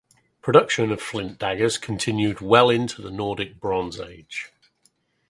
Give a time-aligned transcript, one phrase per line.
[0.41, 4.51] Production of flint daggers continued well into the Nordic Bronze Age.